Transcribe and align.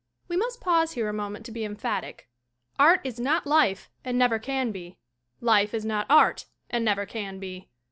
We 0.27 0.35
must 0.35 0.61
pause 0.61 0.93
here 0.93 1.07
a 1.09 1.13
moment 1.13 1.45
to 1.45 1.51
be 1.51 1.63
emphatic. 1.63 2.27
Art 2.79 3.01
is' 3.03 3.19
not 3.19 3.45
life 3.45 3.91
and 4.03 4.17
never 4.17 4.39
can 4.39 4.71
be. 4.71 4.97
Life 5.41 5.75
is 5.75 5.85
not 5.85 6.07
art 6.09 6.47
and 6.71 6.83
never 6.83 7.05
can 7.05 7.37
be. 7.39 7.69